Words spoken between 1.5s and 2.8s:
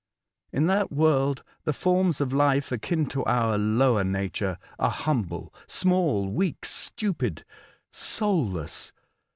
the forms of life